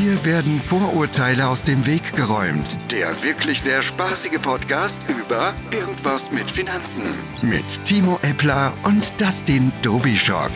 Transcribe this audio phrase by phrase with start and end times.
[0.00, 2.90] Hier werden Vorurteile aus dem Weg geräumt.
[2.90, 7.02] Der wirklich sehr spaßige Podcast über Irgendwas mit Finanzen.
[7.42, 10.52] Mit Timo Eppler und Dustin Dobischock.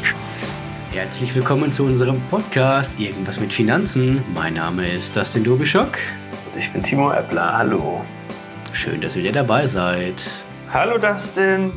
[0.92, 4.24] Herzlich willkommen zu unserem Podcast Irgendwas mit Finanzen.
[4.32, 5.98] Mein Name ist Dustin Dobischock.
[6.56, 8.00] Ich bin Timo Eppler, hallo.
[8.72, 10.24] Schön, dass ihr wieder dabei seid.
[10.72, 11.70] Hallo Dustin.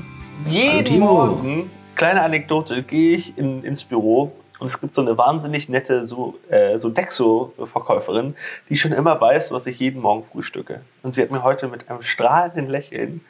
[0.49, 1.05] Jeden Hallo, Timo.
[1.05, 6.05] Morgen, kleine Anekdote, gehe ich in, ins Büro und es gibt so eine wahnsinnig nette
[6.05, 8.35] so, äh, so Dexo-Verkäuferin,
[8.69, 10.81] die schon immer weiß, was ich jeden Morgen frühstücke.
[11.03, 13.21] Und sie hat mir heute mit einem strahlenden Lächeln,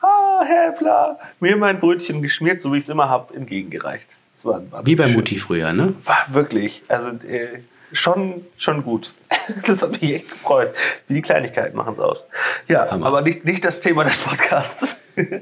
[0.00, 4.16] ah, Herr Eppler, mir mein Brötchen geschmiert, so wie ich es immer habe, entgegengereicht.
[4.34, 5.08] Das war Wie bei.
[5.08, 5.94] Mutti früher, ne?
[6.04, 7.60] War wirklich, also äh,
[7.92, 9.14] schon, schon gut.
[9.64, 10.74] Das hat mich echt gefreut.
[11.06, 12.26] Wie die Kleinigkeiten machen es aus.
[12.66, 13.06] Ja, Hammer.
[13.06, 14.96] aber nicht, nicht das Thema des Podcasts.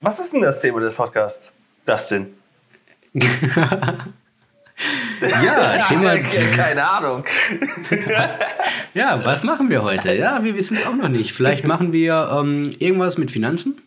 [0.00, 1.54] Was ist denn das Thema des Podcasts?
[1.86, 2.34] Dustin?
[5.20, 6.16] Ja, Thema.
[6.18, 7.24] Keine Ahnung.
[8.94, 10.14] Ja, was machen wir heute?
[10.14, 11.32] Ja, wir wissen es auch noch nicht.
[11.32, 13.82] Vielleicht machen wir ähm, irgendwas mit Finanzen.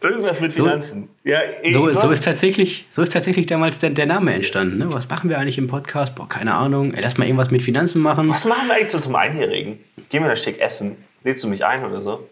[0.00, 1.08] Irgendwas mit Finanzen.
[1.22, 1.38] ja,
[1.72, 4.78] So, so, ist tatsächlich, so ist tatsächlich damals der, der Name entstanden.
[4.78, 4.92] Ne?
[4.92, 6.16] Was machen wir eigentlich im Podcast?
[6.16, 6.92] Boah, keine Ahnung.
[6.92, 8.28] Ey, lass mal irgendwas mit Finanzen machen.
[8.28, 9.78] Was machen wir eigentlich so zum Einjährigen?
[10.08, 10.96] Gehen wir da schick essen?
[11.22, 12.28] Lädst du mich ein oder so?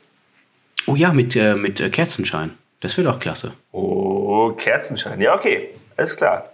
[0.86, 2.54] Oh ja, mit, äh, mit äh, Kerzenschein.
[2.80, 3.52] Das wäre doch klasse.
[3.70, 5.20] Oh, Kerzenschein.
[5.20, 5.68] Ja, okay.
[5.96, 6.50] Alles klar.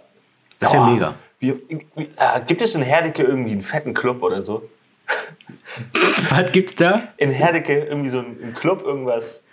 [0.59, 1.15] Das wäre mega.
[1.39, 4.69] Wie, wie, äh, gibt es in Herdecke irgendwie einen fetten Club oder so?
[6.29, 7.09] Was gibt's da?
[7.17, 9.43] In Herdecke irgendwie so ein, ein Club, irgendwas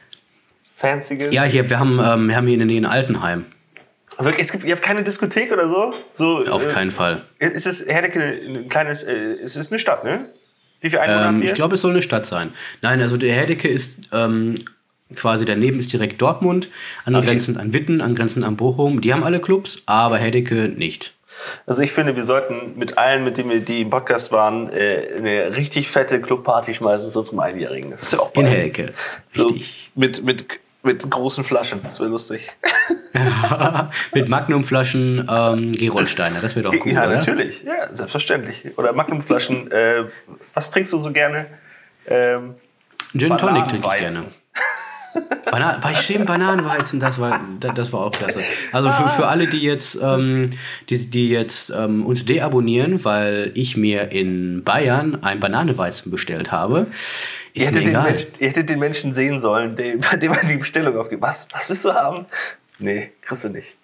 [0.77, 1.31] Fancyes?
[1.33, 3.47] Ja, hier, wir haben, ähm, wir haben hier in der Nähe in Altenheim.
[4.19, 5.95] Wirklich, es gibt, ihr habt keine Diskothek oder so?
[6.11, 7.25] so Auf äh, keinen Fall.
[7.39, 10.29] Ist es Herdecke ein kleines, äh, es ist eine Stadt, ne?
[10.81, 11.51] Wie viele Einwohner Ähm, habt ihr?
[11.51, 12.53] ich glaube, es soll eine Stadt sein.
[12.83, 14.57] Nein, also der Herdecke ist ähm,
[15.15, 16.69] quasi daneben ist direkt Dortmund,
[17.05, 19.01] angrenzend an Witten, angrenzend an Bochum.
[19.01, 21.15] Die haben alle Clubs, aber Herdecke nicht.
[21.67, 25.09] Also ich finde, wir sollten mit allen, mit denen wir die im Podcast waren, äh,
[25.17, 27.91] eine richtig fette Clubparty schmeißen, so zum Einjährigen.
[27.91, 28.55] Das ist ja auch In bald.
[28.55, 28.93] Herdecke.
[29.31, 29.91] So Richtig.
[29.95, 30.47] mit, mit,
[30.83, 31.81] mit großen Flaschen.
[31.83, 32.51] Das wäre lustig.
[34.15, 36.41] Mit Magnumflaschen ähm, Gerolsteiner.
[36.41, 37.17] Das wäre doch cool, ja, oder?
[37.17, 37.63] natürlich.
[37.63, 38.77] Ja, selbstverständlich.
[38.77, 39.71] Oder Magnumflaschen.
[39.71, 40.05] Äh,
[40.55, 41.47] was trinkst du so gerne?
[42.07, 42.55] Ähm,
[43.17, 44.25] Gin Tonic trinke ich gerne.
[45.51, 48.41] Bana bei stimmt, Bananenweizen, das war, da- das war auch klasse.
[48.73, 50.51] Also für, für alle, die jetzt, ähm,
[50.89, 56.87] die, die jetzt ähm, uns deabonnieren, weil ich mir in Bayern ein Bananenweizen bestellt habe,
[57.55, 58.05] Ihr ist mir hättet, den egal.
[58.11, 61.21] Menschen, ihr hättet den Menschen sehen sollen, dem, bei dem man die Bestellung aufgibt.
[61.21, 62.25] Was, was willst du haben?
[62.79, 63.77] Nee, kriegst du nicht.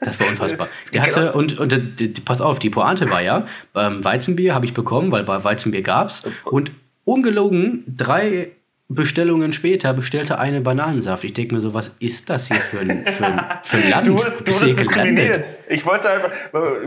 [0.00, 0.68] Das war unfassbar.
[0.94, 1.70] Der hatte, und, und
[2.00, 5.44] die, die, pass auf, die Pointe war ja, ähm, Weizenbier habe ich bekommen, weil bei
[5.44, 6.26] Weizenbier gab's.
[6.44, 6.72] Und
[7.04, 8.52] ungelogen, drei
[8.92, 11.22] Bestellungen später bestellte eine Bananensaft.
[11.22, 14.06] Ich denke mir so, was ist das hier für ein, für ein, für ein Land?
[14.08, 15.18] Du wurdest, du wurdest gelandet?
[15.18, 15.58] diskriminiert.
[15.68, 16.30] Ich wollte einfach,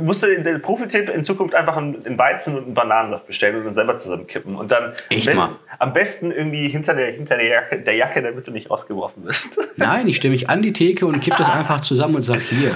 [0.02, 3.96] musste der Profitipp in Zukunft einfach einen Weizen und einen Bananensaft bestellen und dann selber
[3.96, 4.58] zusammenkippen.
[4.58, 8.46] Und dann am besten, am besten irgendwie hinter der, hinter der Jacke, der Jacke, damit
[8.46, 9.58] du nicht rausgeworfen wirst.
[9.78, 12.76] Nein, ich stelle mich an die Theke und kipp das einfach zusammen und sag hier.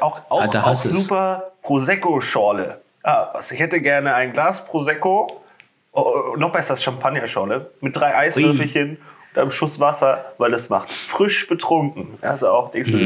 [0.00, 0.92] auch auch, auch hast du's.
[0.92, 2.82] super Prosecco-Schorle.
[3.02, 5.40] Ah, was, ich hätte gerne ein Glas Prosecco,
[5.98, 8.98] oh, noch besser Champagner-Schorle, mit drei Eiswürfelchen
[9.34, 12.18] und einem Schuss Wasser, weil das macht frisch betrunken.
[12.20, 12.98] Also auch, denkst du,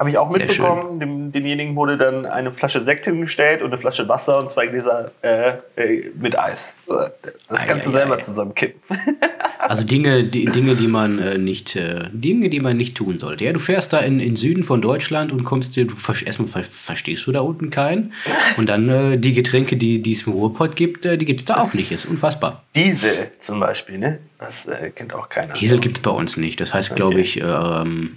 [0.00, 0.98] Habe ich auch mitbekommen.
[0.98, 5.12] Dem, denjenigen wurde dann eine Flasche Sekt hingestellt und eine Flasche Wasser und zwei Gläser
[5.20, 6.74] äh, äh, mit Eis.
[6.86, 8.20] Das Ei, kannst du ei, selber ei.
[8.20, 8.80] zusammenkippen.
[9.60, 13.44] Also Dinge, die, Dinge, die man äh, nicht, äh, Dinge, die man nicht tun sollte.
[13.44, 16.64] Ja, du fährst da in, in Süden von Deutschland und kommst dir, du erstmal ver
[16.64, 18.14] verstehst du da unten keinen.
[18.56, 21.44] Und dann äh, die Getränke, die die es im Ruhrpott gibt, äh, die gibt es
[21.44, 21.92] da auch nicht.
[21.92, 22.64] Ist unfassbar.
[22.74, 24.20] Diesel zum Beispiel, ne?
[24.38, 25.52] Das kennt auch keiner.
[25.52, 26.58] Diesel gibt es bei uns nicht.
[26.58, 28.16] Das heißt, glaube ich, ähm,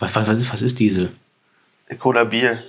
[0.00, 1.10] was, was, was, ist, was ist Diesel?
[1.98, 2.62] Cola Bier.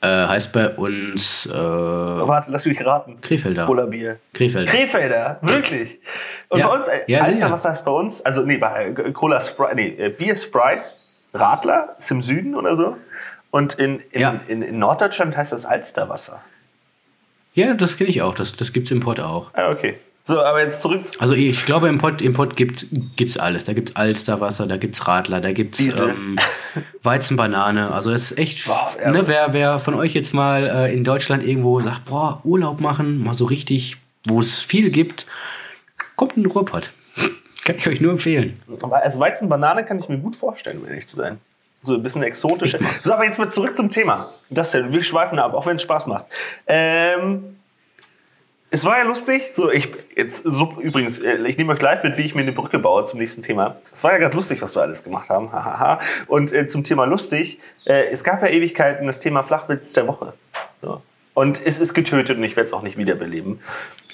[0.00, 3.20] Äh, heißt bei uns äh, Warte, lass mich raten.
[3.20, 3.64] Krefelder.
[3.66, 4.18] Cola Bier.
[4.34, 4.70] Krefelder.
[4.70, 5.98] Krefelder, wirklich.
[6.48, 6.68] Und Ja.
[6.68, 7.50] bei uns, äh, Ja, Alster, sicher.
[7.50, 8.20] was heißt bei uns?
[8.20, 10.84] Also, nee, bei äh, Cola Sprite, nee, äh, Bier Sprite,
[11.32, 12.96] Radler, ist im Süden oder so.
[13.50, 14.40] Und in, in, Ja.
[14.48, 16.40] in, in Norddeutschland heißt das Alsterwasser.
[17.54, 18.34] Ja, das kenne ich auch.
[18.34, 19.50] Das, das gibt es im Pott auch.
[19.54, 19.94] Ah, okay.
[20.26, 21.02] So, aber jetzt zurück.
[21.18, 23.64] Also ich glaube, im Pott, im Pott gibt's, gibt's alles.
[23.64, 26.08] Da gibt's Alsterwasser, da gibt's Radler, da gibt's Diesel.
[26.08, 26.38] ähm,
[27.02, 27.90] Weizenbanane.
[27.92, 29.10] Also es ist echt, Boah, ja.
[29.10, 33.22] ne, wer, wer von euch jetzt mal äh, in Deutschland irgendwo sagt, boah, Urlaub machen,
[33.22, 35.26] mal so richtig, wo es viel gibt,
[36.16, 36.90] kommt in den Ruhrpott.
[37.66, 38.62] Kann ich euch nur empfehlen.
[38.90, 41.38] Als Weizenbanane kann ich mir gut vorstellen, um ehrlich zu sein.
[41.80, 42.76] So ein bisschen exotisch.
[43.02, 44.30] So, aber jetzt mal zurück zum Thema.
[44.48, 46.26] Das denn, wir schweifen ab, auch wenn es Spaß macht.
[46.66, 47.53] Ähm,
[48.74, 52.18] es war ja lustig, so ich jetzt so übrigens, äh, ich nehme euch gleich mit,
[52.18, 53.76] wie ich mir eine Brücke baue zum nächsten Thema.
[53.92, 55.50] Es war ja gerade lustig, was wir alles gemacht haben.
[56.26, 60.32] Und äh, zum Thema lustig, äh, es gab ja Ewigkeiten das Thema Flachwitz der Woche.
[60.82, 61.00] So.
[61.34, 63.60] Und es ist getötet und ich werde es auch nicht wiederbeleben.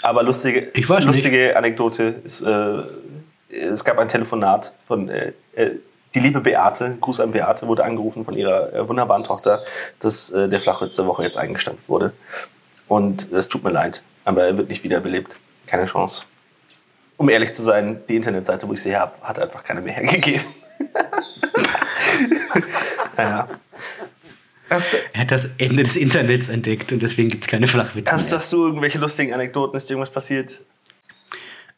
[0.03, 1.57] Aber lustige, lustige nicht.
[1.57, 2.83] Anekdote ist, äh,
[3.51, 5.71] es gab ein Telefonat von äh, äh,
[6.15, 9.63] die liebe Beate, Gruß an Beate, wurde angerufen von ihrer wunderbaren Tochter,
[10.01, 12.13] dass der Flachwitz der Woche jetzt eingestampft wurde.
[12.89, 15.37] Und es tut mir leid, aber er wird nicht wiederbelebt.
[15.67, 16.25] Keine Chance.
[17.17, 20.45] Um ehrlich zu sein, die Internetseite, wo ich sie habe, hat einfach keine mehr hergegeben.
[23.17, 23.49] naja.
[24.71, 28.13] Hast, er hat das Ende des Internets entdeckt und deswegen gibt es keine Flachwitze.
[28.13, 29.77] Hast, hast du irgendwelche lustigen Anekdoten?
[29.77, 30.63] Ist dir irgendwas passiert?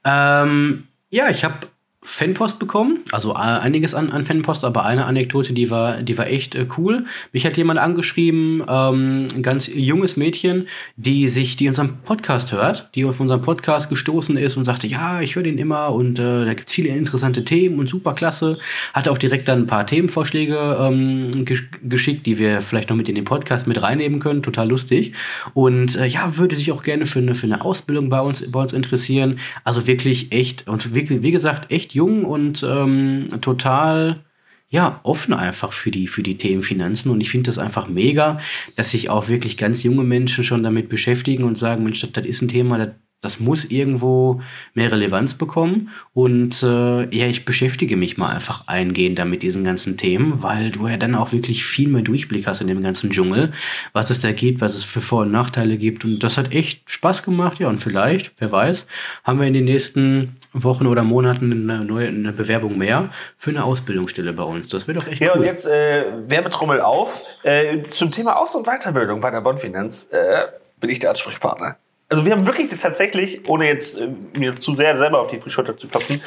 [0.05, 1.67] Ähm, ja, ich habe
[2.05, 6.57] Fanpost bekommen, also einiges an, an Fanpost, aber eine Anekdote, die war, die war echt
[6.57, 7.05] äh, cool.
[7.33, 10.67] Mich hat jemand angeschrieben, ähm, ein ganz junges Mädchen,
[10.97, 15.21] die sich, die unseren Podcast hört, die auf unseren Podcast gestoßen ist und sagte, ja,
[15.21, 18.59] ich höre den immer und äh, da gibt's viele interessante Themen und super klasse.
[18.93, 23.09] Hatte auch direkt dann ein paar Themenvorschläge ähm, gesch geschickt, die wir vielleicht noch mit
[23.09, 25.15] in den Podcast mit reinnehmen können, total lustig.
[25.55, 28.61] Und äh, ja, würde sich auch gerne für eine, für eine Ausbildung bei uns, bei
[28.61, 29.39] uns interessieren.
[29.63, 34.25] Also wirklich echt und wirklich, wie gesagt, echt jung und ähm, total
[34.73, 37.11] ja, offen einfach für die, für die Themen Finanzen.
[37.11, 38.41] Und ich finde das einfach mega,
[38.75, 42.25] dass sich auch wirklich ganz junge Menschen schon damit beschäftigen und sagen, Mensch, das, das
[42.25, 42.89] ist ein Thema, das,
[43.23, 44.43] das muss irgendwo
[44.75, 45.91] mehr Relevanz bekommen.
[46.13, 50.89] Und äh, ja, ich beschäftige mich mal einfach eingehender mit diesen ganzen Themen, weil du
[50.89, 53.53] ja dann auch wirklich viel mehr Durchblick hast in dem ganzen Dschungel,
[53.93, 56.05] was es da gibt, was es für Vor- und Nachteile gibt.
[56.05, 57.69] Und das hat echt Spaß gemacht, ja.
[57.69, 58.89] Und vielleicht, wer weiß,
[59.23, 63.63] haben wir in den nächsten Wochen oder Monaten eine neue eine Bewerbung mehr für eine
[63.63, 64.67] Ausbildungsstelle bei uns.
[64.67, 65.35] Das wäre doch echt ja, cool.
[65.35, 67.23] Ja, und jetzt äh, Werbetrommel auf.
[67.45, 70.49] Äh, zum Thema Aus- und Weiterbildung bei der Bondfinanz äh,
[70.81, 71.77] bin ich der Ansprechpartner
[72.13, 75.77] also wir haben wirklich tatsächlich, ohne jetzt äh, mir zu sehr selber auf die Schulter
[75.77, 76.21] zu klopfen,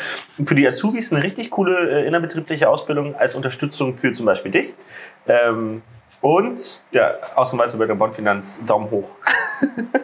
[0.44, 4.76] für die Azubis eine richtig coole äh, innerbetriebliche Ausbildung als Unterstützung für zum Beispiel dich.
[5.28, 5.84] Ähm,
[6.22, 9.12] und ja, Außen- und Weiterbildung Bondfinanz, Daumen hoch.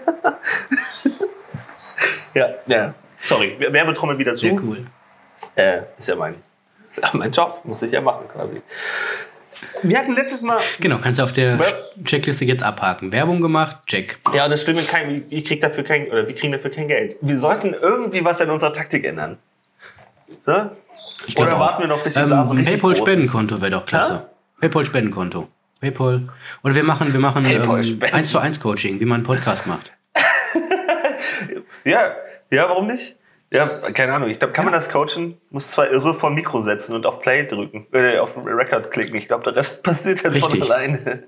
[2.36, 4.46] ja, ja, sorry, Werbetrommel wieder zu.
[4.46, 4.86] Sehr cool.
[5.56, 6.36] Äh, ist ja mein,
[6.88, 8.62] ist ja mein Job, muss ich ja machen quasi.
[9.84, 10.60] Wir hatten letztes Mal.
[10.80, 11.60] Genau, kannst du auf der
[12.04, 13.12] Checkliste jetzt abhaken.
[13.12, 14.20] Werbung gemacht, check.
[14.34, 14.88] Ja, das stimmt.
[14.88, 17.16] Kein, ich krieg dafür kein, oder wir kriegen dafür kein Geld.
[17.22, 19.38] Wir sollten irgendwie was an unserer Taktik ändern.
[20.46, 20.70] So?
[21.36, 24.14] Oder warten wir noch, bis die Blase ähm, PayPal-Spendenkonto wäre doch klasse.
[24.14, 24.30] Ja?
[24.62, 25.48] PayPal-Spendenkonto.
[25.80, 26.30] PayPal.
[26.64, 29.92] Oder wir machen, wir machen ähm, 1 zu 1 Coaching, wie man einen Podcast macht.
[31.84, 32.12] ja,
[32.52, 33.16] ja, warum nicht?
[33.54, 34.30] Ja, keine Ahnung.
[34.30, 35.38] Ich glaube, kann man das coachen?
[35.50, 39.16] Muss zwei Irre vor Mikro setzen und auf Play drücken, äh, auf Record klicken.
[39.16, 40.60] Ich glaube, der Rest passiert dann Richtig.
[40.60, 41.24] von alleine.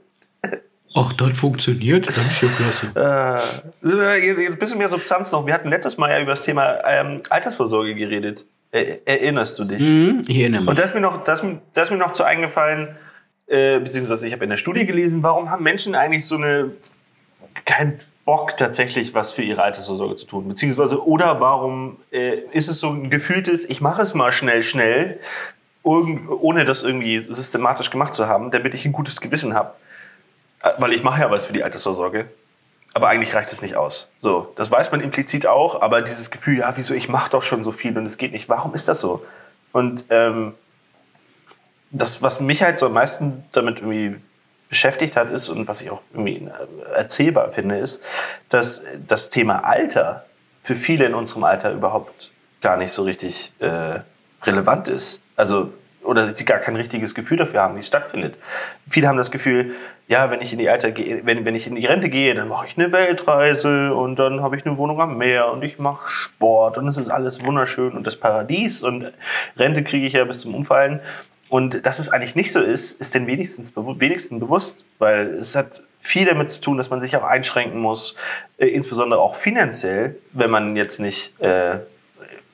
[0.96, 3.62] Ach, das funktioniert, das ist ja klasse.
[3.84, 5.46] Äh, jetzt ein bisschen mehr Substanz noch.
[5.46, 8.46] Wir hatten letztes Mal ja über das Thema ähm, Altersvorsorge geredet.
[8.72, 9.80] Er, erinnerst du dich?
[9.80, 10.70] Mhm, ich erinnere mich.
[10.70, 11.44] Und da ist mir noch, das,
[11.74, 12.96] das ist mir noch zu eingefallen,
[13.48, 16.72] äh, beziehungsweise ich habe in der Studie gelesen, warum haben Menschen eigentlich so eine
[17.66, 20.48] kein Bock tatsächlich was für ihre Altersvorsorge zu tun?
[20.48, 25.20] Beziehungsweise, oder warum äh, ist es so ein gefühltes, ich mache es mal schnell, schnell,
[25.84, 29.74] ohne das irgendwie systematisch gemacht zu haben, damit ich ein gutes Gewissen habe?
[30.62, 32.30] Äh, weil ich mache ja was für die Altersvorsorge.
[32.94, 34.10] Aber eigentlich reicht es nicht aus.
[34.20, 37.64] So, das weiß man implizit auch, aber dieses Gefühl, ja, wieso, ich mache doch schon
[37.64, 38.50] so viel und es geht nicht.
[38.50, 39.26] Warum ist das so?
[39.72, 40.54] Und ähm,
[41.90, 44.16] das, was mich halt so am meisten damit irgendwie
[44.74, 46.50] beschäftigt hat, ist und was ich auch irgendwie
[46.96, 48.02] erzählbar finde, ist,
[48.50, 50.26] dass das Thema Alter
[50.64, 54.00] für viele in unserem Alter überhaupt gar nicht so richtig äh,
[54.42, 55.22] relevant ist.
[55.36, 55.72] Also
[56.02, 58.36] oder sie gar kein richtiges Gefühl dafür haben, wie es stattfindet.
[58.90, 59.76] Viele haben das Gefühl,
[60.08, 62.48] ja, wenn ich in die Alter gehe, wenn, wenn ich in die Rente gehe, dann
[62.48, 66.10] mache ich eine Weltreise und dann habe ich eine Wohnung am Meer und ich mache
[66.10, 69.14] Sport und es ist alles wunderschön und das Paradies und
[69.56, 71.00] Rente kriege ich ja bis zum Umfallen.
[71.54, 75.84] Und dass es eigentlich nicht so ist, ist den wenigstens, wenigsten bewusst, weil es hat
[76.00, 78.16] viel damit zu tun, dass man sich auch einschränken muss,
[78.58, 81.78] äh, insbesondere auch finanziell, wenn man jetzt nicht äh,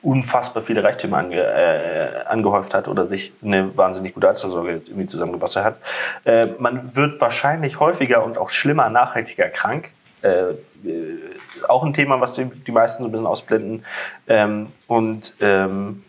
[0.01, 5.63] unfassbar viele Reichtümer ange, äh, angehäuft hat oder sich eine wahnsinnig gute Altersvorsorge irgendwie zusammengebastelt
[5.63, 5.77] hat.
[6.25, 9.91] Äh, man wird wahrscheinlich häufiger und auch schlimmer nachhaltiger krank.
[10.23, 10.55] Äh,
[11.69, 13.85] auch ein Thema, was die, die meisten so ein bisschen ausblenden.
[14.27, 16.03] Ähm, und ähm,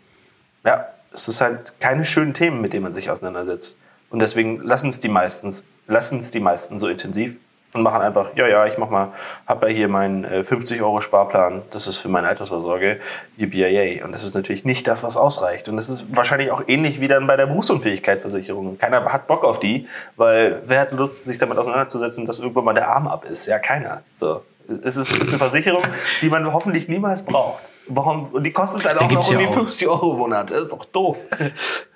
[0.65, 3.77] ja, es ist halt keine schönen Themen, mit denen man sich auseinandersetzt.
[4.09, 7.37] Und deswegen lassen es die meistens, lassen es die meisten so intensiv
[7.73, 9.13] und machen einfach, ja, ja, ich mach mal,
[9.47, 12.99] hab ja hier meinen äh, 50 Euro Sparplan, das ist für meine Altersvorsorge,
[13.37, 15.69] yippie Und das ist natürlich nicht das, was ausreicht.
[15.69, 18.77] Und das ist wahrscheinlich auch ähnlich wie dann bei der Berufsunfähigkeitsversicherung.
[18.77, 19.87] Keiner hat Bock auf die,
[20.17, 23.45] weil wer hat Lust, sich damit auseinanderzusetzen, dass irgendwann mal der Arm ab ist?
[23.45, 24.03] Ja, keiner.
[24.15, 24.43] So.
[24.83, 25.83] Es ist, ist eine Versicherung,
[26.21, 27.63] die man hoffentlich niemals braucht.
[27.95, 28.27] Warum?
[28.27, 30.51] Und die kostet dann da auch noch irgendwie ja 50 Euro im Monat.
[30.51, 31.19] Das ist doch doof.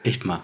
[0.04, 0.42] Echt mal.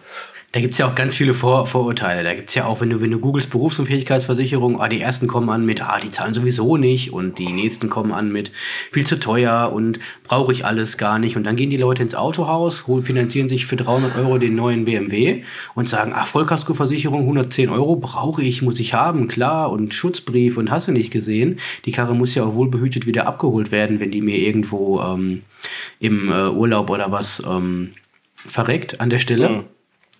[0.54, 2.24] Da gibt es ja auch ganz viele Vor Vorurteile.
[2.24, 5.50] Da gibt es ja auch, wenn du, wenn du googelst Berufsunfähigkeitsversicherung, ah, die ersten kommen
[5.50, 8.52] an mit, ah, die zahlen sowieso nicht und die nächsten kommen an mit
[8.92, 11.38] viel zu teuer und brauche ich alles gar nicht.
[11.38, 15.44] Und dann gehen die Leute ins Autohaus, finanzieren sich für 300 Euro den neuen BMW
[15.74, 20.70] und sagen, ah, Vollkaskoversicherung 110 Euro brauche ich, muss ich haben, klar, und Schutzbrief und
[20.70, 21.62] hast du nicht gesehen.
[21.86, 25.44] Die Karre muss ja auch wohlbehütet wieder abgeholt werden, wenn die mir irgendwo ähm,
[26.02, 27.94] im äh, Urlaub oder was ähm,
[28.36, 29.48] verreckt an der Stelle.
[29.48, 29.64] Mhm.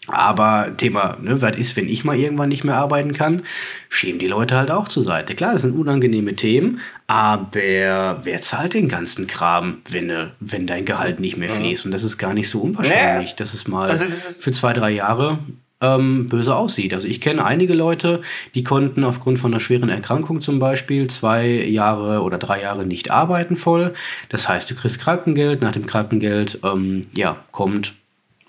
[0.08, 3.44] Aber Thema, ne, was ist, wenn ich mal irgendwann nicht mehr arbeiten kann,
[3.88, 5.36] schieben die Leute halt auch zur Seite.
[5.36, 11.20] Klar, das sind unangenehme Themen, aber wer zahlt den ganzen Kram, wenn, wenn dein Gehalt
[11.20, 11.86] nicht mehr fließt?
[11.86, 13.36] Und das ist gar nicht so unwahrscheinlich, nee.
[13.38, 14.06] dass es mal also
[14.42, 15.38] für zwei, drei Jahre
[15.82, 16.94] ähm, böse aussieht.
[16.94, 18.22] Also ich kenne einige Leute,
[18.56, 23.12] die konnten aufgrund von einer schweren Erkrankung zum Beispiel zwei Jahre oder drei Jahre nicht
[23.12, 23.94] arbeiten voll.
[24.30, 27.94] Das heißt, du kriegst Krankengeld, nach dem Krankengeld ähm, ja, kommt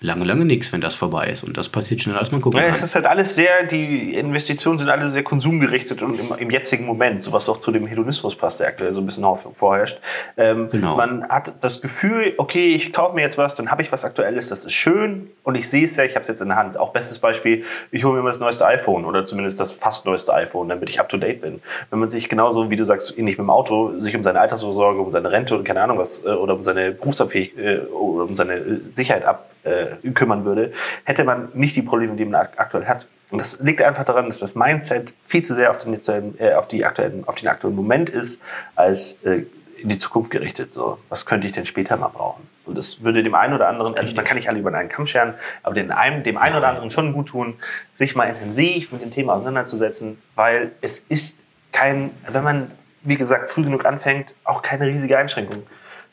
[0.03, 1.43] lange, lange nichts, wenn das vorbei ist.
[1.43, 2.75] Und das passiert schneller, als man gucken ja, kann.
[2.75, 6.85] Es ist halt alles sehr, die Investitionen sind alle sehr konsumgerichtet und im, im jetzigen
[6.85, 9.23] Moment, so was auch zu dem Hedonismus passt, der aktuell so ein bisschen
[9.55, 9.99] vorherrscht.
[10.35, 10.97] Ähm, genau.
[10.97, 14.49] Man hat das Gefühl, okay, ich kaufe mir jetzt was, dann habe ich was Aktuelles,
[14.49, 16.75] das ist schön und ich sehe es ja, ich habe es jetzt in der Hand.
[16.75, 20.33] Auch bestes Beispiel, ich hole mir mal das neueste iPhone oder zumindest das fast neueste
[20.33, 21.61] iPhone, damit ich up to date bin.
[21.89, 24.99] Wenn man sich genauso, wie du sagst, ähnlich mit dem Auto, sich um seine Altersvorsorge,
[24.99, 28.35] um seine Rente und keine Ahnung was, äh, oder um seine Berufsabfähigkeit äh, oder um
[28.35, 30.71] seine äh, Sicherheit ab äh, kümmern würde,
[31.05, 33.07] hätte man nicht die Probleme, die man aktuell hat.
[33.31, 35.97] Und das liegt einfach daran, dass das Mindset viel zu sehr auf den,
[36.39, 38.41] äh, auf die aktuellen, auf den aktuellen Moment ist,
[38.75, 39.43] als äh,
[39.77, 40.73] in die Zukunft gerichtet.
[40.73, 42.47] So, was könnte ich denn später mal brauchen?
[42.65, 45.05] Und das würde dem einen oder anderen, also man kann nicht alle über einen Kamm
[45.05, 47.55] scheren, aber dem einen, dem einen oder anderen schon gut tun,
[47.95, 53.49] sich mal intensiv mit dem Thema auseinanderzusetzen, weil es ist kein, wenn man, wie gesagt,
[53.49, 55.63] früh genug anfängt, auch keine riesige Einschränkung.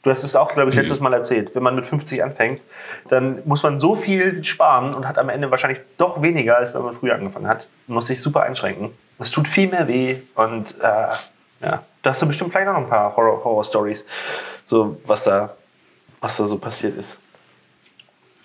[0.02, 1.54] Du hast es auch, glaube ich, letztes Mal erzählt.
[1.54, 2.60] Wenn man mit 50 anfängt,
[3.08, 6.82] dann muss man so viel sparen und hat am Ende wahrscheinlich doch weniger, als wenn
[6.82, 7.68] man früher angefangen hat.
[7.86, 8.92] Man muss sich super einschränken.
[9.18, 11.08] Es tut viel mehr weh und äh,
[11.62, 14.06] ja, da hast du bestimmt vielleicht auch noch ein paar Horror-Stories,
[14.64, 15.54] so was da,
[16.20, 17.18] was da so passiert ist.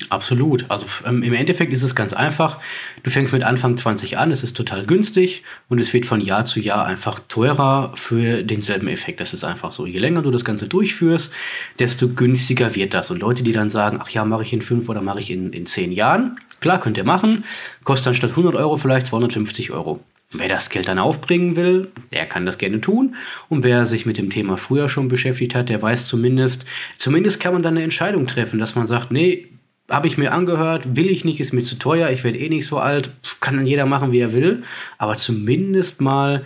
[0.09, 0.65] Absolut.
[0.67, 2.59] Also ähm, im Endeffekt ist es ganz einfach.
[3.03, 6.43] Du fängst mit Anfang 20 an, es ist total günstig und es wird von Jahr
[6.43, 9.21] zu Jahr einfach teurer für denselben Effekt.
[9.21, 9.85] Das ist einfach so.
[9.85, 11.31] Je länger du das Ganze durchführst,
[11.79, 13.09] desto günstiger wird das.
[13.09, 15.53] Und Leute, die dann sagen, ach ja, mache ich in fünf oder mache ich in,
[15.53, 17.45] in zehn Jahren, klar, könnt ihr machen,
[17.85, 20.01] kostet dann statt 100 Euro vielleicht 250 Euro.
[20.31, 23.15] Wer das Geld dann aufbringen will, der kann das gerne tun.
[23.47, 26.65] Und wer sich mit dem Thema früher schon beschäftigt hat, der weiß zumindest,
[26.97, 29.47] zumindest kann man dann eine Entscheidung treffen, dass man sagt, nee,
[29.89, 32.65] habe ich mir angehört, will ich nicht, ist mir zu teuer, ich werde eh nicht
[32.68, 34.63] so alt, kann dann jeder machen, wie er will,
[34.98, 36.44] aber zumindest mal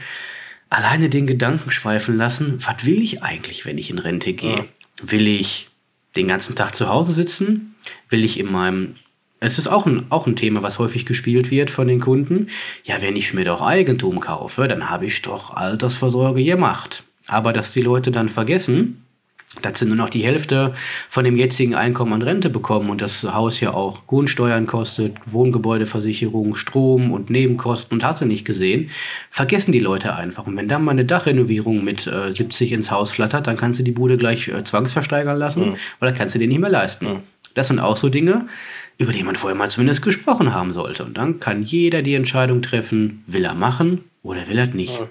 [0.69, 4.57] alleine den Gedanken schweifen lassen, was will ich eigentlich, wenn ich in Rente gehe?
[4.57, 4.65] Ja.
[5.01, 5.69] Will ich
[6.15, 7.75] den ganzen Tag zu Hause sitzen?
[8.09, 8.95] Will ich in meinem
[9.41, 12.49] es ist auch ein, auch ein Thema, was häufig gespielt wird von den Kunden.
[12.83, 17.03] Ja, wenn ich mir doch Eigentum kaufe, dann habe ich doch Altersvorsorge gemacht.
[17.27, 19.05] Aber dass die Leute dann vergessen,
[19.61, 20.73] dass sie nur noch die Hälfte
[21.09, 26.55] von dem jetzigen Einkommen an Rente bekommen und das Haus ja auch Grundsteuern kostet, Wohngebäudeversicherung,
[26.55, 28.91] Strom und Nebenkosten und hast du nicht gesehen,
[29.31, 30.45] vergessen die Leute einfach.
[30.45, 33.83] Und wenn dann mal eine Dachrenovierung mit äh, 70 ins Haus flattert, dann kannst du
[33.83, 35.75] die Bude gleich äh, zwangsversteigern lassen mhm.
[35.99, 37.05] oder kannst du dir nicht mehr leisten.
[37.05, 37.19] Mhm.
[37.55, 38.47] Das sind auch so Dinge,
[38.99, 41.05] über die man vorher mal zumindest gesprochen haben sollte.
[41.05, 45.01] Und dann kann jeder die Entscheidung treffen, will er machen oder will er nicht.
[45.01, 45.07] Mhm.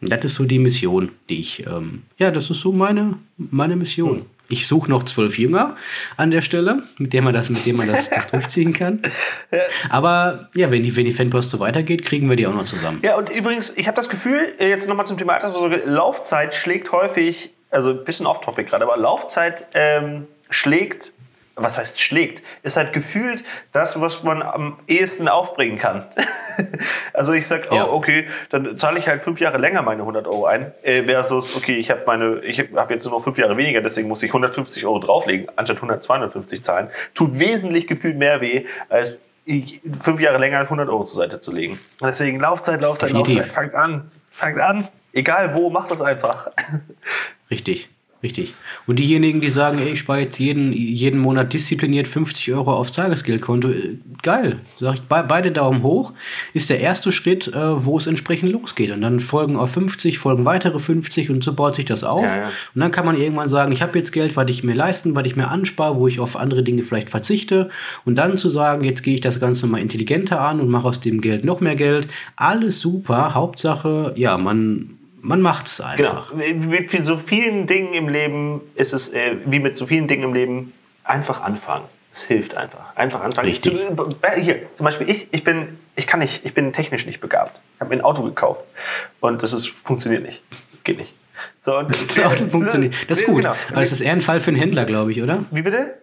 [0.00, 4.18] Das ist so die Mission, die ich, ähm, ja, das ist so meine, meine Mission.
[4.18, 4.26] Hm.
[4.48, 5.76] Ich suche noch zwölf Jünger
[6.16, 9.02] an der Stelle, mit denen man das, mit denen man das, das durchziehen kann.
[9.90, 13.00] Aber ja, wenn die, wenn die Fanpost so weitergeht, kriegen wir die auch noch zusammen.
[13.02, 16.92] Ja, und übrigens, ich habe das Gefühl, äh, jetzt nochmal zum Thema Altersvorsorge, Laufzeit schlägt
[16.92, 21.12] häufig, also ein bisschen off-topic gerade, aber Laufzeit ähm, schlägt
[21.56, 26.06] was heißt schlägt, ist halt gefühlt das, was man am ehesten aufbringen kann.
[27.14, 30.44] also ich sag, oh, okay, dann zahle ich halt fünf Jahre länger meine 100 Euro
[30.44, 33.80] ein, äh, versus, okay, ich habe meine, ich habe jetzt nur noch fünf Jahre weniger,
[33.80, 36.88] deswegen muss ich 150 Euro drauflegen, anstatt 100, 250 zahlen.
[37.14, 39.22] Tut wesentlich gefühlt mehr weh, als
[40.00, 41.78] fünf Jahre länger 100 Euro zur Seite zu legen.
[42.02, 43.36] Deswegen Laufzeit, Laufzeit, Definitiv.
[43.36, 46.50] Laufzeit, fangt an, fangt an, egal wo, macht das einfach.
[47.50, 47.88] Richtig.
[48.22, 48.54] Richtig.
[48.86, 52.92] Und diejenigen, die sagen, ey, ich spare jetzt jeden, jeden Monat diszipliniert 50 Euro aufs
[52.92, 54.60] Tagesgeldkonto, äh, geil.
[54.80, 56.12] Sag ich, be beide Daumen hoch,
[56.54, 58.90] ist der erste Schritt, äh, wo es entsprechend losgeht.
[58.90, 62.24] Und dann folgen auf 50, folgen weitere 50 und so baut sich das auf.
[62.24, 62.50] Ja, ja.
[62.74, 65.26] Und dann kann man irgendwann sagen, ich habe jetzt Geld, was ich mir leisten, was
[65.26, 67.68] ich mir anspare, wo ich auf andere Dinge vielleicht verzichte.
[68.06, 71.00] Und dann zu sagen, jetzt gehe ich das Ganze mal intelligenter an und mache aus
[71.00, 72.08] dem Geld noch mehr Geld.
[72.34, 73.34] Alles super.
[73.34, 74.95] Hauptsache, ja, man
[75.26, 76.30] man macht es einfach.
[76.30, 76.58] Genau.
[76.68, 80.34] Mit so vielen Dingen im Leben ist es, äh, wie mit so vielen Dingen im
[80.34, 81.84] Leben, einfach anfangen.
[82.12, 82.94] Es hilft einfach.
[82.94, 83.48] Einfach anfangen.
[83.48, 83.78] Richtig.
[84.40, 87.60] Hier, zum Beispiel ich, ich bin, ich kann nicht, ich bin technisch nicht begabt.
[87.74, 88.64] Ich habe mir ein Auto gekauft
[89.20, 90.42] und das ist, funktioniert nicht.
[90.84, 91.12] Geht nicht.
[91.60, 92.94] So, und, Das Auto funktioniert.
[93.08, 93.38] Das ist gut.
[93.38, 93.54] Genau.
[93.70, 95.44] Aber das ist eher ein Fall für einen Händler, glaube ich, oder?
[95.50, 95.94] Wie bitte?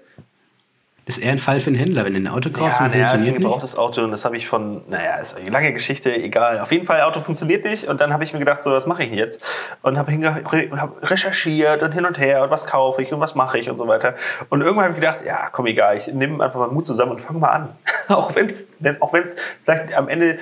[1.05, 3.03] Ist eher ein Fall für einen Händler, wenn du ein Auto kaufst Ja, und naja,
[3.03, 5.73] das ist ein funktioniert gebrauchtes Auto und das habe ich von, naja, ist eine lange
[5.73, 6.61] Geschichte, egal.
[6.61, 9.03] Auf jeden Fall, Auto funktioniert nicht und dann habe ich mir gedacht, so, was mache
[9.03, 9.41] ich jetzt?
[9.81, 13.59] Und habe hab recherchiert und hin und her und was kaufe ich und was mache
[13.59, 14.15] ich und so weiter.
[14.47, 17.21] Und irgendwann habe ich gedacht, ja, komm, egal, ich nehme einfach mal Mut zusammen und
[17.21, 17.69] fange mal an.
[18.07, 18.67] auch wenn es
[19.01, 20.39] auch wenn's vielleicht am Ende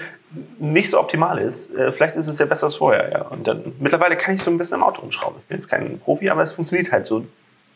[0.59, 3.11] nicht so optimal ist, äh, vielleicht ist es ja besser als vorher.
[3.11, 3.21] Ja.
[3.23, 5.39] Und dann mittlerweile kann ich so ein bisschen am Auto rumschrauben.
[5.41, 7.25] Ich bin jetzt kein Profi, aber es funktioniert halt so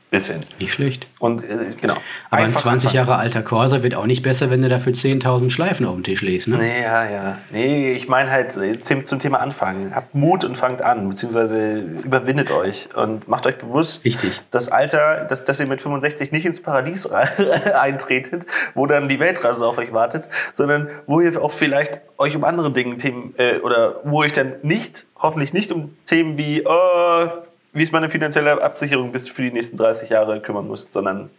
[0.10, 0.46] bisschen.
[0.60, 1.08] Nicht schlecht.
[1.20, 1.96] Und äh, genau.
[2.30, 2.96] Aber ein Einfach 20 anfangen.
[3.08, 6.22] Jahre alter Corsa wird auch nicht besser, wenn du dafür 10.000 Schleifen auf dem Tisch
[6.22, 6.58] legst, ne?
[6.58, 7.38] Nee, ja, ja.
[7.52, 9.96] Nee, ich meine halt äh, zum, zum Thema Anfangen.
[9.96, 14.42] Habt Mut und fangt an, beziehungsweise überwindet euch und macht euch bewusst, Richtig.
[14.52, 17.08] das Alter, dass, dass ihr mit 65 nicht ins Paradies
[17.76, 22.44] eintretet, wo dann die Weltreise auf euch wartet, sondern wo ihr auch vielleicht euch um
[22.44, 27.28] andere Dinge, Themen, äh, oder wo euch dann nicht, hoffentlich nicht um Themen wie, äh,
[27.76, 31.30] wie ist meine finanzielle Absicherung bis für die nächsten 30 Jahre kümmern müsst, sondern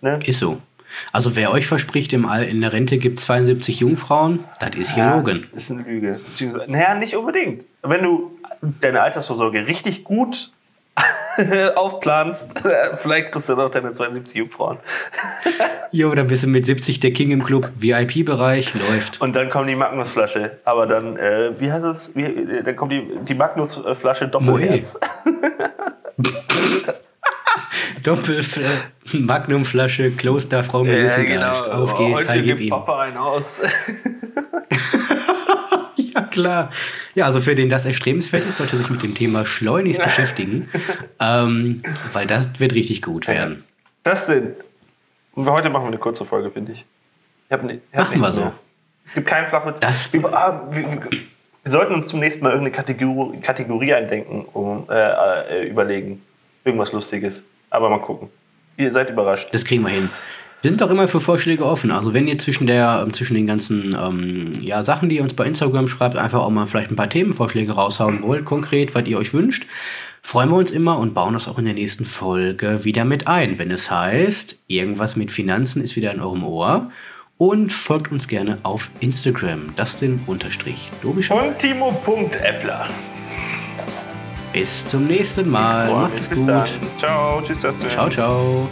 [0.00, 0.18] ne?
[0.24, 0.58] Ist so.
[1.12, 5.46] Also wer euch verspricht, im All in der Rente gibt 72 Jungfrauen, das ist gelogen.
[5.52, 6.20] Das ist eine Lüge.
[6.26, 7.66] Beziehungsweise- Naja, nicht unbedingt.
[7.82, 8.38] Wenn du
[8.80, 10.52] deine Altersvorsorge richtig gut
[11.76, 12.62] aufplanst,
[12.96, 14.78] vielleicht kriegst du noch deine 72 Jungfrauen.
[15.94, 19.20] Jo, dann bist du mit 70 der King im Club, VIP-Bereich, läuft.
[19.20, 20.56] Und dann kommt die Magnusflasche.
[20.64, 22.16] Aber dann, äh, wie heißt es?
[22.16, 24.98] Wie, äh, dann kommt die, die Magnusflasche Doppelherz.
[28.02, 28.42] Doppel
[29.12, 31.68] Magnumflasche, Kloster, Frau Melissengeist.
[31.68, 32.70] Auf geht's, Heute gibt.
[32.70, 33.62] Papa einen aus.
[36.32, 36.70] Klar.
[37.14, 40.68] Ja, also für den das erstrebenswert ist, sollte sich mit dem Thema schleunigst beschäftigen.
[41.20, 43.64] Ähm, weil das wird richtig gut werden.
[44.02, 44.54] Das denn.
[45.36, 46.84] Heute machen wir eine kurze Folge, finde ich.
[47.48, 48.40] Ich hab, ni- ich hab Machen nichts wir so.
[48.42, 48.52] mehr.
[49.04, 49.80] Es gibt keinen Flachwitz.
[49.80, 54.86] Das- wir, ah, wir, wir sollten uns zum nächsten Mal irgendeine Kategorie, Kategorie eindenken, um,
[54.90, 56.22] äh, äh, überlegen.
[56.64, 57.44] Irgendwas Lustiges.
[57.70, 58.28] Aber mal gucken.
[58.76, 59.48] Ihr seid überrascht.
[59.52, 60.08] Das kriegen wir hin.
[60.62, 61.90] Wir sind auch immer für Vorschläge offen.
[61.90, 65.44] Also wenn ihr zwischen, der, zwischen den ganzen ähm, ja, Sachen, die ihr uns bei
[65.44, 69.34] Instagram schreibt, einfach auch mal vielleicht ein paar Themenvorschläge raushauen wollt, konkret, was ihr euch
[69.34, 69.66] wünscht,
[70.22, 73.58] freuen wir uns immer und bauen das auch in der nächsten Folge wieder mit ein.
[73.58, 76.90] Wenn es heißt, irgendwas mit Finanzen ist wieder in eurem Ohr.
[77.38, 79.74] Und folgt uns gerne auf Instagram.
[79.74, 80.92] Das den Unterstrich.
[81.02, 82.88] Und Timo.Äppler.
[84.52, 85.90] Bis zum nächsten Mal.
[85.90, 86.46] Macht es gut.
[86.46, 86.68] dann.
[86.98, 87.42] Ciao.
[87.42, 87.90] Tschüss, Dustin.
[87.90, 88.68] Ciao, ciao.